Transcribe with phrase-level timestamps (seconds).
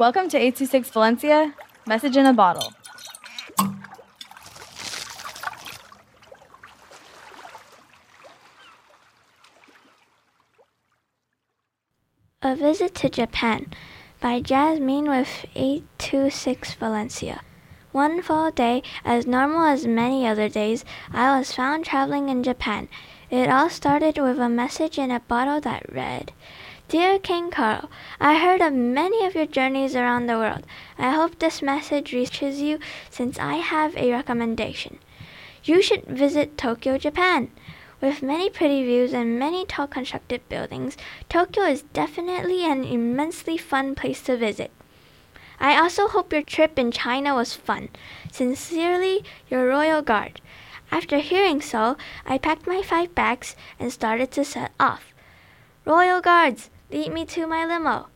[0.00, 1.54] Welcome to 826 Valencia,
[1.86, 2.72] message in a bottle.
[12.40, 13.66] A Visit to Japan
[14.22, 17.42] by Jazmeen with 826 Valencia.
[17.92, 22.88] One fall day, as normal as many other days, I was found traveling in Japan.
[23.28, 26.32] It all started with a message in a bottle that read,
[26.90, 27.88] Dear King Carl,
[28.18, 30.66] I heard of many of your journeys around the world.
[30.98, 34.98] I hope this message reaches you since I have a recommendation.
[35.62, 37.52] You should visit Tokyo, Japan.
[38.00, 40.96] With many pretty views and many tall constructed buildings,
[41.28, 44.72] Tokyo is definitely an immensely fun place to visit.
[45.60, 47.90] I also hope your trip in China was fun.
[48.32, 50.40] Sincerely, your royal guard.
[50.90, 55.14] After hearing so, I packed my five bags and started to set off.
[55.84, 58.08] Royal guards, lead me to my limo.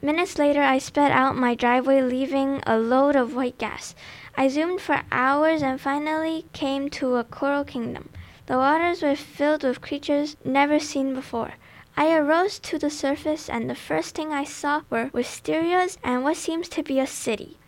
[0.00, 3.94] Minutes later, I sped out my driveway, leaving a load of white gas.
[4.36, 8.10] I zoomed for hours and finally came to a coral kingdom.
[8.46, 11.54] The waters were filled with creatures never seen before.
[11.96, 16.36] I arose to the surface, and the first thing I saw were wisterias and what
[16.36, 17.58] seems to be a city.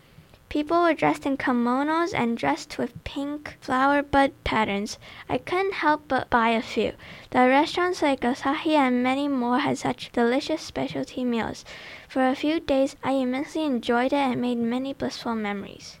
[0.51, 4.99] People were dressed in kimonos and dressed with pink flower bud patterns.
[5.29, 6.91] I couldn't help but buy a few.
[7.29, 11.63] The restaurants like Asahi and many more had such delicious specialty meals.
[12.09, 16.00] For a few days, I immensely enjoyed it and made many blissful memories.